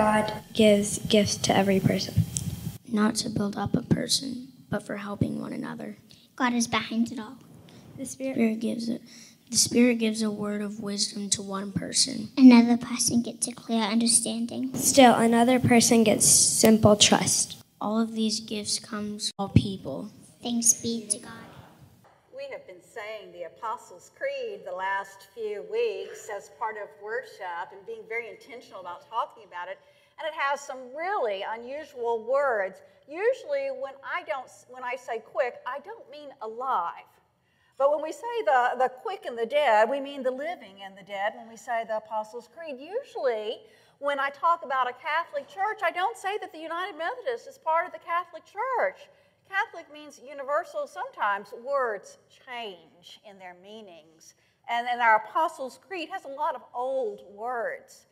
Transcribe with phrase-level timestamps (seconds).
[0.00, 2.24] God gives gifts to every person.
[2.88, 5.98] Not to build up a person, but for helping one another.
[6.36, 7.36] God is behind it all.
[7.98, 8.36] The Spirit.
[8.36, 9.02] Spirit gives it.
[9.50, 12.30] The Spirit gives a word of wisdom to one person.
[12.38, 14.74] Another person gets a clear understanding.
[14.74, 17.62] Still, another person gets simple trust.
[17.78, 20.10] All of these gifts comes all people.
[20.42, 21.49] Thanks be to God.
[23.00, 28.28] Saying the Apostles' Creed the last few weeks as part of worship and being very
[28.28, 29.78] intentional about talking about it.
[30.18, 32.82] And it has some really unusual words.
[33.08, 37.08] Usually when I don't when I say quick, I don't mean alive.
[37.78, 40.92] But when we say the, the quick and the dead, we mean the living and
[40.94, 42.76] the dead when we say the Apostles' Creed.
[42.78, 43.60] Usually,
[43.98, 47.56] when I talk about a Catholic church, I don't say that the United Methodist is
[47.56, 49.08] part of the Catholic Church.
[49.50, 50.86] Catholic means universal.
[50.86, 54.34] Sometimes words change in their meanings.
[54.68, 58.06] And, and our Apostles' Creed has a lot of old words.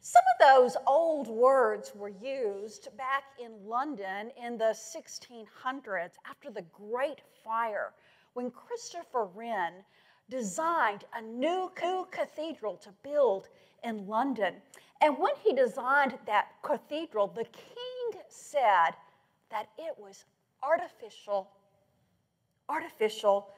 [0.00, 6.64] Some of those old words were used back in London in the 1600s after the
[6.72, 7.92] Great Fire
[8.34, 9.72] when Christopher Wren
[10.30, 11.72] designed a new
[12.12, 13.48] cathedral to build
[13.82, 14.54] in London.
[15.00, 18.90] And when he designed that cathedral, the king said
[19.50, 20.24] that it was
[20.66, 21.48] artificial.
[22.68, 23.48] Artificial.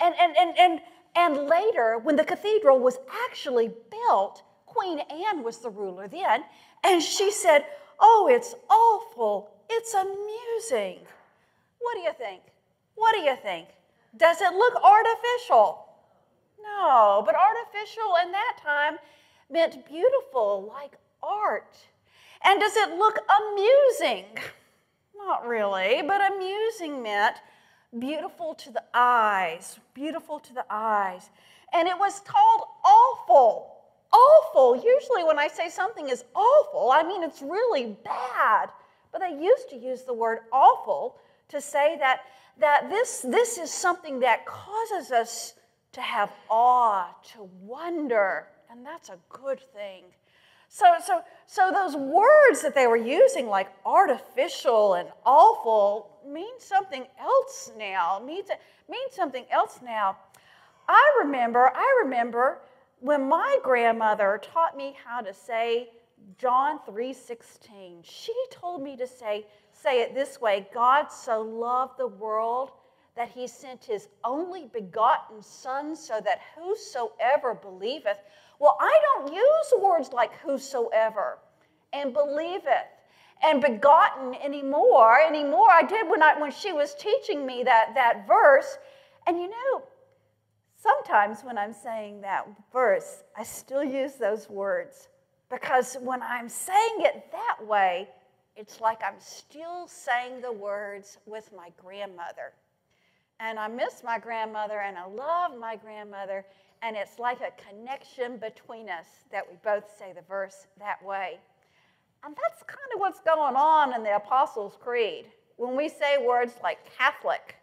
[0.00, 0.80] And, and, and, and,
[1.14, 6.44] and later, when the cathedral was actually built, Queen Anne was the ruler then,
[6.82, 7.66] and she said,
[8.00, 9.50] Oh, it's awful.
[9.70, 10.98] It's amusing.
[11.78, 12.42] What do you think?
[12.94, 13.68] What do you think?
[14.16, 15.86] Does it look artificial?
[16.62, 18.98] No, but artificial in that time
[19.50, 21.76] meant beautiful, like art.
[22.44, 24.26] And does it look amusing?
[25.26, 27.36] Not really, but amusing meant
[27.98, 31.30] beautiful to the eyes, beautiful to the eyes.
[31.72, 33.68] And it was called awful.
[34.12, 34.76] Awful.
[34.76, 38.68] Usually, when I say something is awful, I mean it's really bad.
[39.10, 41.16] But they used to use the word awful
[41.48, 42.22] to say that,
[42.58, 45.54] that this, this is something that causes us
[45.92, 50.04] to have awe, to wonder, and that's a good thing.
[50.74, 57.04] So, so, so those words that they were using, like artificial and awful, mean something
[57.20, 58.22] else now.
[58.24, 58.48] Means,
[58.88, 60.16] mean something else now.
[60.88, 62.62] I remember, I remember
[63.00, 65.90] when my grandmother taught me how to say
[66.38, 68.02] John 3:16.
[68.02, 72.70] She told me to say, say it this way: God so loved the world
[73.14, 78.16] that he sent his only begotten Son, so that whosoever believeth
[78.62, 81.38] well, I don't use words like whosoever
[81.92, 82.86] and believeth
[83.42, 85.68] and begotten anymore anymore.
[85.68, 88.78] I did when I when she was teaching me that that verse.
[89.26, 89.82] And you know,
[90.76, 95.08] sometimes when I'm saying that verse, I still use those words
[95.50, 98.08] because when I'm saying it that way,
[98.54, 102.52] it's like I'm still saying the words with my grandmother.
[103.40, 106.44] And I miss my grandmother and I love my grandmother
[106.82, 111.38] and it's like a connection between us that we both say the verse that way.
[112.24, 115.26] And that's kind of what's going on in the Apostles' Creed.
[115.56, 117.56] When we say words like Catholic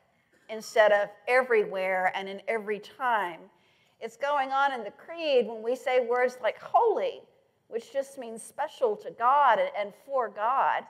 [0.49, 3.39] instead of everywhere and in every time,
[3.99, 7.21] it's going on in the Creed when we say words like holy,
[7.67, 10.83] which just means special to God and for God.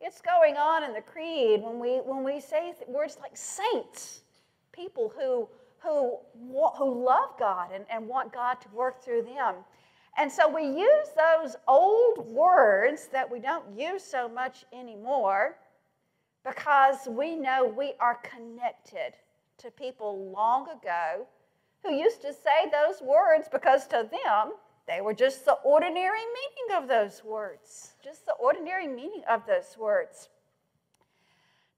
[0.00, 4.22] It's going on in the Creed when we, when we say words like saints,
[4.72, 5.48] people who
[5.82, 6.16] who,
[6.78, 9.56] who love God and, and want God to work through them.
[10.18, 15.56] And so we use those old words that we don't use so much anymore
[16.44, 19.12] because we know we are connected
[19.58, 21.26] to people long ago
[21.84, 24.52] who used to say those words because to them
[24.86, 29.76] they were just the ordinary meaning of those words, just the ordinary meaning of those
[29.76, 30.28] words.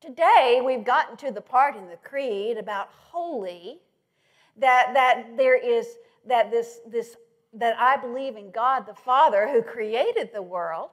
[0.00, 3.78] Today, we've gotten to the part in the creed about holy
[4.58, 5.86] that, that there is,
[6.26, 7.16] that this, this,
[7.54, 10.90] that I believe in God the Father who created the world,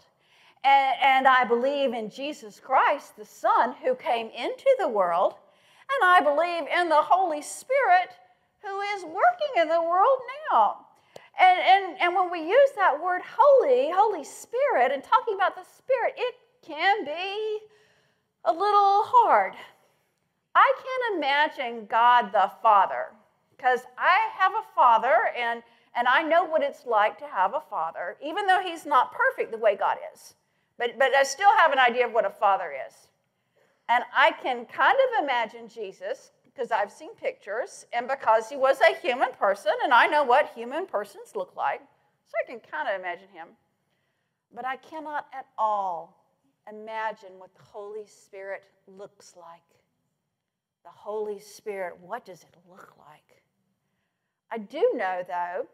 [0.63, 6.09] and, and I believe in Jesus Christ, the Son, who came into the world, and
[6.09, 8.15] I believe in the Holy Spirit
[8.63, 10.19] who is working in the world
[10.51, 10.85] now.
[11.39, 15.65] And, and, and when we use that word holy, Holy Spirit, and talking about the
[15.77, 16.35] Spirit, it
[16.65, 17.59] can be
[18.45, 19.53] a little hard.
[20.55, 23.07] I can't imagine God the Father
[23.55, 25.63] because I have a father and,
[25.95, 29.51] and I know what it's like to have a father, even though he's not perfect
[29.51, 30.35] the way God is.
[30.77, 33.07] But, but I still have an idea of what a father is.
[33.87, 38.77] And I can kind of imagine Jesus because I've seen pictures and because he was
[38.81, 41.81] a human person and I know what human persons look like.
[42.25, 43.47] So I can kind of imagine him.
[44.53, 46.25] But I cannot at all
[46.71, 49.61] imagine what the Holy Spirit looks like.
[50.83, 53.43] The Holy Spirit, what does it look like?
[54.51, 55.65] I do know, though,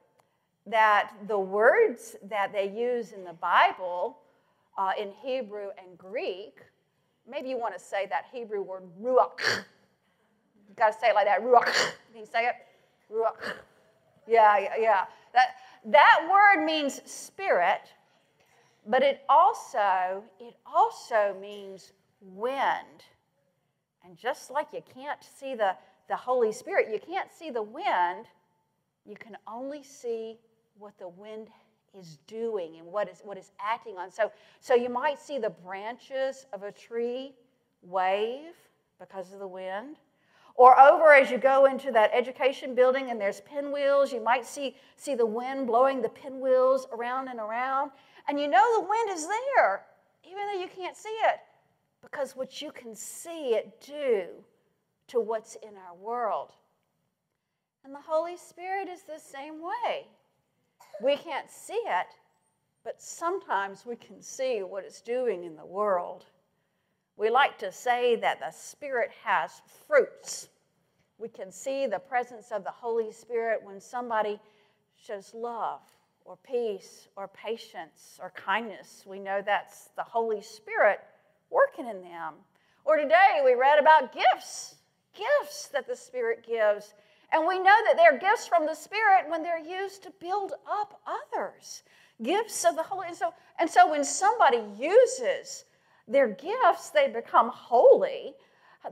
[0.68, 4.18] that the words that they use in the Bible
[4.78, 6.60] uh, in Hebrew and Greek,
[7.30, 9.64] maybe you want to say that Hebrew word ruach.
[10.68, 11.66] You've got to say it like that, ruach.
[12.12, 12.56] Can you say it?
[13.12, 13.56] Ruach.
[14.28, 15.06] Yeah, yeah, yeah.
[15.34, 17.92] That, that word means spirit,
[18.88, 21.92] but it also, it also means
[22.22, 23.04] wind.
[24.06, 25.76] And just like you can't see the,
[26.08, 28.26] the Holy Spirit, you can't see the wind,
[29.06, 30.38] you can only see
[30.78, 31.50] what the wind
[31.98, 34.12] is doing and what is, what is acting on.
[34.12, 37.34] So, so you might see the branches of a tree
[37.82, 38.54] wave
[39.00, 39.98] because of the wind.
[40.56, 44.76] Or over as you go into that education building and there's pinwheels, you might see,
[44.96, 47.92] see the wind blowing the pinwheels around and around.
[48.28, 49.86] And you know the wind is there,
[50.24, 51.40] even though you can't see it,
[52.02, 54.26] because what you can see it do
[55.08, 56.52] to what's in our world.
[57.84, 60.08] And the Holy Spirit is the same way.
[61.02, 62.08] We can't see it,
[62.84, 66.26] but sometimes we can see what it's doing in the world.
[67.18, 70.50] We like to say that the Spirit has fruits.
[71.18, 74.40] We can see the presence of the Holy Spirit when somebody
[74.96, 75.82] shows love
[76.26, 79.04] or peace or patience or kindness.
[79.06, 81.00] We know that's the Holy Spirit
[81.50, 82.34] working in them.
[82.86, 84.76] Or today we read about gifts,
[85.16, 86.94] gifts that the Spirit gives.
[87.32, 91.00] And we know that they're gifts from the Spirit when they're used to build up
[91.08, 91.84] others.
[92.22, 93.08] Gifts of the Holy.
[93.08, 95.66] And so, and so when somebody uses
[96.08, 98.34] their gifts, they become holy.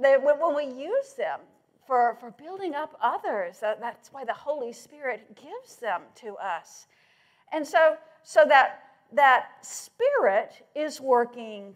[0.01, 1.41] They, when we use them
[1.85, 6.87] for, for building up others, that, that's why the Holy Spirit gives them to us.
[7.51, 11.75] And so, so that, that Spirit is working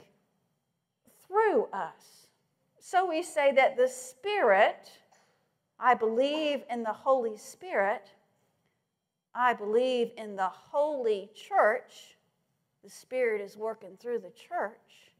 [1.27, 2.27] through us.
[2.79, 4.91] So we say that the Spirit
[5.83, 8.09] I believe in the Holy Spirit.
[9.35, 12.15] I believe in the Holy Church.
[12.85, 15.11] The Spirit is working through the church.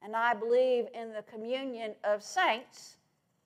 [0.00, 2.96] And I believe in the communion of saints,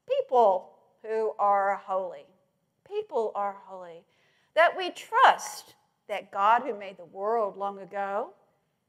[0.09, 0.71] people
[1.03, 2.27] who are holy.
[2.87, 4.05] People are holy.
[4.55, 5.75] That we trust
[6.07, 8.29] that God, who made the world long ago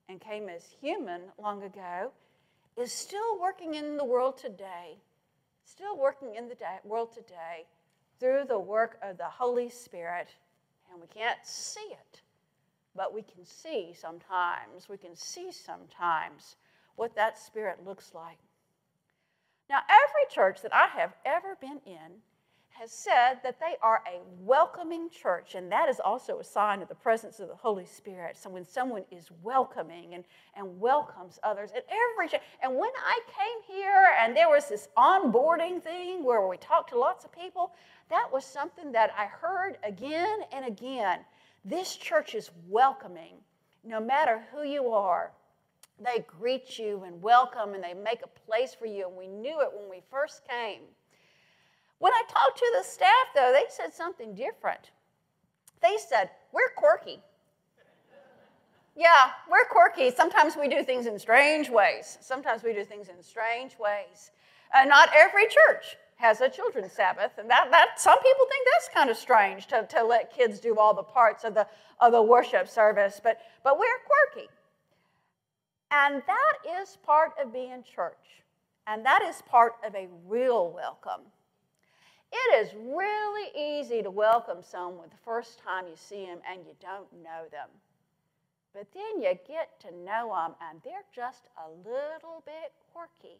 [0.07, 2.11] and came as human long ago,
[2.77, 4.99] is still working in the world today
[5.67, 7.65] still working in the day, world today
[8.19, 10.29] through the work of the Holy Spirit,
[10.91, 12.21] and we can't see it,
[12.95, 16.55] but we can see sometimes, we can see sometimes
[16.95, 18.37] what that Spirit looks like.
[19.69, 22.21] Now, every church that I have ever been in
[22.79, 26.87] has said that they are a welcoming church, and that is also a sign of
[26.87, 28.37] the presence of the Holy Spirit.
[28.37, 30.23] So when someone is welcoming and,
[30.55, 34.89] and welcomes others at every church, and when I came here and there was this
[34.95, 37.73] onboarding thing where we talked to lots of people,
[38.09, 41.21] that was something that I heard again and again.
[41.65, 43.35] This church is welcoming,
[43.83, 45.31] no matter who you are.
[45.99, 49.61] They greet you and welcome, and they make a place for you, and we knew
[49.61, 50.81] it when we first came.
[51.99, 54.91] When I talked to the staff, though, they said something different.
[55.81, 57.21] They said, We're quirky.
[58.95, 60.09] Yeah, we're quirky.
[60.15, 62.17] Sometimes we do things in strange ways.
[62.19, 64.31] Sometimes we do things in strange ways.
[64.73, 68.89] Uh, not every church has a children's Sabbath, and that, that some people think that's
[68.93, 71.67] kind of strange to, to let kids do all the parts of the,
[71.99, 73.85] of the worship service, but, but we're
[74.33, 74.49] quirky.
[75.91, 78.43] And that is part of being church,
[78.87, 81.21] and that is part of a real welcome.
[82.31, 86.73] It is really easy to welcome someone the first time you see them and you
[86.81, 87.69] don't know them.
[88.73, 93.39] But then you get to know them and they're just a little bit quirky.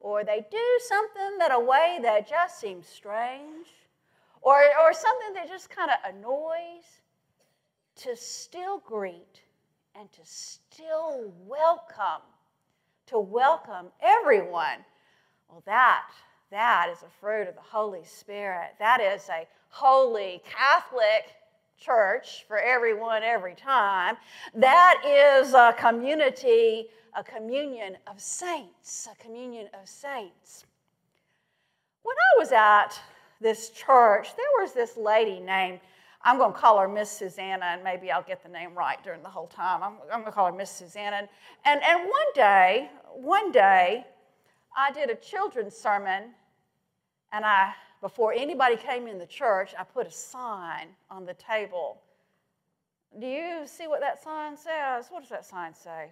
[0.00, 3.66] Or they do something that a way that just seems strange.
[4.40, 7.02] Or, or something that just kind of annoys.
[7.98, 9.42] To still greet
[9.98, 12.22] and to still welcome,
[13.06, 14.84] to welcome everyone.
[15.48, 16.10] Well, that
[16.54, 18.74] that is a fruit of the Holy Spirit.
[18.78, 21.34] That is a holy Catholic
[21.76, 24.16] church for everyone, every time.
[24.54, 30.64] That is a community, a communion of saints, a communion of saints.
[32.04, 33.00] When I was at
[33.40, 35.80] this church, there was this lady named,
[36.22, 39.24] I'm going to call her Miss Susanna, and maybe I'll get the name right during
[39.24, 39.82] the whole time.
[39.82, 41.28] I'm, I'm going to call her Miss Susanna.
[41.64, 44.04] And, and one day, one day,
[44.76, 46.30] I did a children's sermon
[47.34, 52.00] and I, before anybody came in the church, I put a sign on the table
[53.20, 55.06] Do you see what that sign says?
[55.10, 56.10] What does that sign say?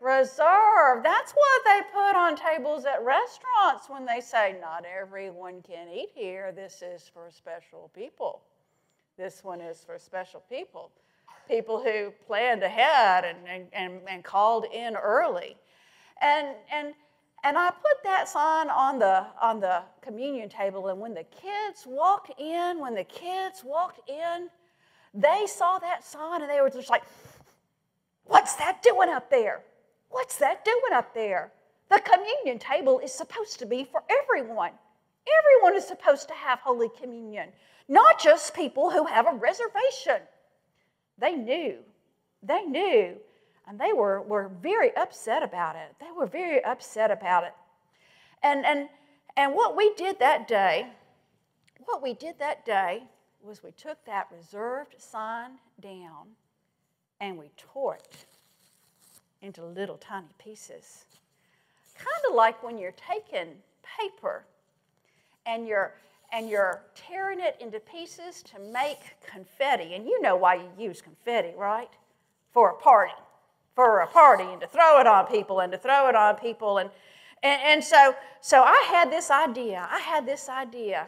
[0.00, 1.02] Reserve.
[1.02, 6.10] That's what they put on tables at restaurants when they say, not everyone can eat
[6.14, 6.52] here.
[6.52, 8.42] This is for special people.
[9.16, 10.90] This one is for special people.
[11.48, 15.56] People who planned ahead and, and, and, and called in early.
[16.20, 16.94] And, and,
[17.46, 21.84] and I put that sign on the, on the communion table, and when the kids
[21.86, 24.48] walked in, when the kids walked in,
[25.14, 27.04] they saw that sign and they were just like,
[28.24, 29.62] What's that doing up there?
[30.08, 31.52] What's that doing up there?
[31.88, 34.72] The communion table is supposed to be for everyone.
[35.38, 37.50] Everyone is supposed to have Holy Communion,
[37.88, 40.26] not just people who have a reservation.
[41.16, 41.76] They knew.
[42.42, 43.14] They knew.
[43.66, 45.94] And they were, were very upset about it.
[46.00, 47.52] They were very upset about it.
[48.42, 48.88] And, and,
[49.36, 50.86] and what we did that day,
[51.84, 53.02] what we did that day
[53.42, 56.28] was we took that reserved sign down
[57.20, 58.26] and we tore it
[59.42, 61.04] into little tiny pieces.
[61.96, 63.48] Kind of like when you're taking
[63.98, 64.44] paper
[65.46, 65.94] and you're
[66.32, 69.94] and you're tearing it into pieces to make confetti.
[69.94, 71.88] And you know why you use confetti, right?
[72.52, 73.12] For a party.
[73.76, 76.78] For a party and to throw it on people and to throw it on people.
[76.78, 76.90] And,
[77.42, 79.86] and, and so, so I had this idea.
[79.88, 81.06] I had this idea.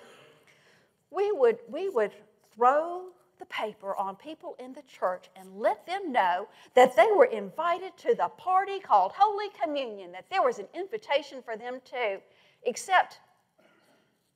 [1.11, 2.13] We would, we would
[2.55, 3.07] throw
[3.39, 7.97] the paper on people in the church and let them know that they were invited
[7.99, 12.19] to the party called Holy Communion, that there was an invitation for them too.
[12.65, 13.21] Except,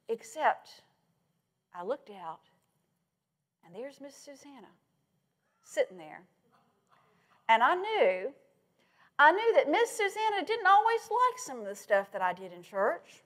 [0.09, 0.83] except,
[1.75, 2.41] I looked out
[3.65, 4.69] and there's Miss Susanna
[5.63, 6.23] sitting there.
[7.53, 8.33] And I knew,
[9.19, 12.51] I knew that Miss Susanna didn't always like some of the stuff that I did
[12.51, 13.23] in church.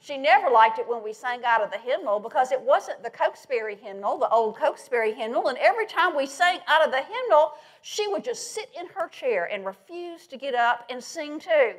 [0.00, 3.10] She never liked it when we sang out of the hymnal because it wasn't the
[3.10, 5.48] Cokesbury hymnal, the old Cokesbury hymnal.
[5.48, 9.06] And every time we sang out of the hymnal, she would just sit in her
[9.08, 11.74] chair and refuse to get up and sing too.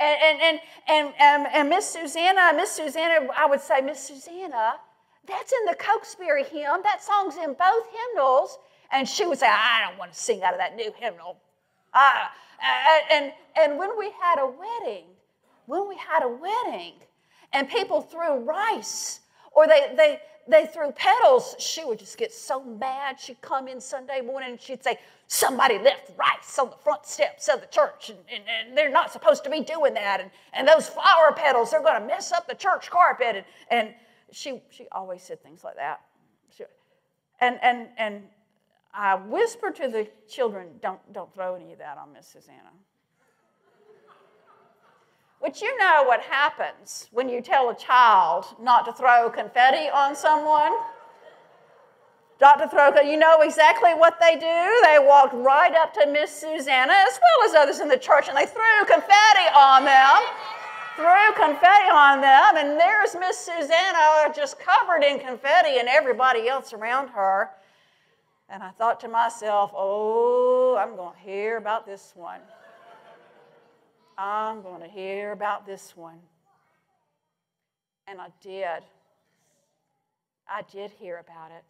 [0.00, 0.40] And, and,
[0.88, 4.80] and, and, and, Miss Susanna, Miss Susanna, I would say, Miss Susanna,
[5.28, 6.80] that's in the Cokesbury hymn.
[6.82, 8.58] That song's in both hymnals.
[8.92, 11.38] And she would say, I don't want to sing out of that new hymnal.
[11.94, 12.26] Uh,
[13.10, 15.06] and, and when we had a wedding,
[15.66, 16.94] when we had a wedding,
[17.52, 19.20] and people threw rice
[19.52, 23.20] or they, they, they threw petals, she would just get so mad.
[23.20, 27.48] She'd come in Sunday morning and she'd say, Somebody left rice on the front steps
[27.48, 30.20] of the church, and, and, and they're not supposed to be doing that.
[30.20, 33.36] And, and those flower petals, they're going to mess up the church carpet.
[33.36, 33.94] And, and
[34.30, 36.02] she, she always said things like that.
[36.54, 36.64] She,
[37.40, 38.24] and, and, and
[38.94, 42.70] I whispered to the children, don't, don't throw any of that on Miss Susanna.
[45.40, 50.14] But you know what happens when you tell a child not to throw confetti on
[50.14, 50.72] someone?
[52.40, 54.80] Not to throw, you know exactly what they do.
[54.84, 58.36] They walked right up to Miss Susanna as well as others in the church and
[58.36, 60.22] they threw confetti on them.
[60.94, 66.74] Threw confetti on them, and there's Miss Susanna just covered in confetti and everybody else
[66.74, 67.50] around her.
[68.52, 72.40] And I thought to myself, oh, I'm going to hear about this one.
[74.18, 76.18] I'm going to hear about this one.
[78.06, 78.84] And I did.
[80.46, 81.64] I did hear about it.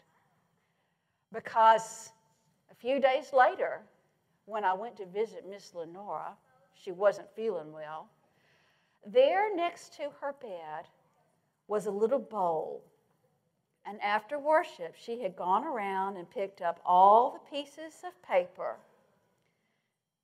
[1.33, 2.11] Because
[2.69, 3.83] a few days later,
[4.47, 6.33] when I went to visit Miss Lenora,
[6.75, 8.09] she wasn't feeling well.
[9.07, 10.89] There next to her bed
[11.69, 12.83] was a little bowl.
[13.85, 18.77] And after worship, she had gone around and picked up all the pieces of paper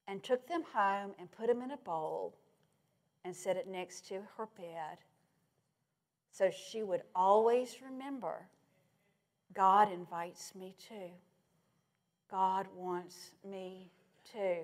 [0.06, 2.34] and took them home and put them in a bowl
[3.24, 4.98] and set it next to her bed
[6.30, 8.46] so she would always remember
[9.54, 11.10] God invites me too.
[12.30, 13.90] God wants me
[14.30, 14.60] too.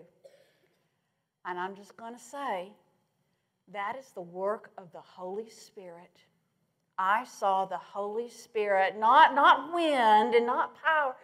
[1.47, 2.73] And I'm just going to say
[3.73, 6.21] that is the work of the Holy Spirit.
[6.99, 11.17] I saw the Holy Spirit, not, not wind and not power.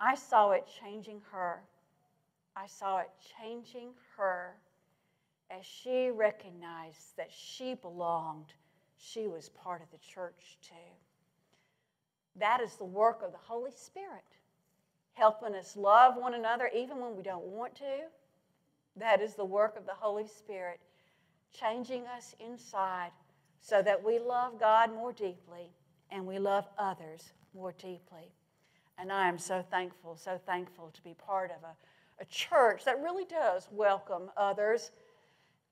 [0.00, 1.60] I saw it changing her.
[2.56, 4.56] I saw it changing her
[5.50, 8.52] as she recognized that she belonged,
[8.98, 10.74] she was part of the church too.
[12.36, 14.24] That is the work of the Holy Spirit,
[15.14, 18.06] helping us love one another even when we don't want to.
[18.96, 20.80] That is the work of the Holy Spirit,
[21.52, 23.10] changing us inside
[23.60, 25.70] so that we love God more deeply
[26.10, 28.32] and we love others more deeply.
[28.98, 31.74] And I am so thankful, so thankful to be part of a
[32.20, 34.90] a church that really does welcome others,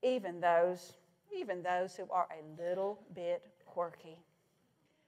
[0.03, 0.93] even those,
[1.35, 4.19] even those who are a little bit quirky.